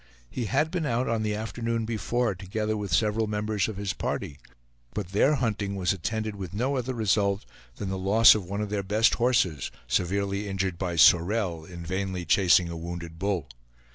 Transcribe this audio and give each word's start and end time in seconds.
He 0.31 0.45
had 0.45 0.71
been 0.71 0.87
out 0.87 1.07
on 1.07 1.21
the 1.21 1.35
afternoon 1.35 1.85
before, 1.85 2.33
together 2.33 2.75
with 2.75 2.91
several 2.91 3.27
members 3.27 3.67
of 3.67 3.77
his 3.77 3.93
party; 3.93 4.39
but 4.95 5.09
their 5.09 5.35
hunting 5.35 5.75
was 5.75 5.93
attended 5.93 6.35
with 6.35 6.55
no 6.55 6.75
other 6.75 6.95
result 6.95 7.45
than 7.75 7.89
the 7.89 7.99
loss 7.99 8.33
of 8.33 8.43
one 8.45 8.61
of 8.61 8.71
their 8.71 8.81
best 8.81 9.13
horses, 9.13 9.69
severely 9.87 10.47
injured 10.49 10.79
by 10.79 10.95
Sorel, 10.95 11.65
in 11.65 11.85
vainly 11.85 12.25
chasing 12.25 12.67
a 12.67 12.75
wounded 12.75 13.19
bull. 13.19 13.47